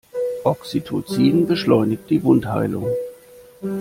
Oxytocin 0.43 1.45
beschleunigt 1.45 2.09
die 2.09 2.23
Wundheilung. 2.23 2.87